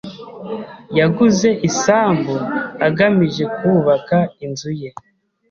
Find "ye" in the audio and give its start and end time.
4.81-4.89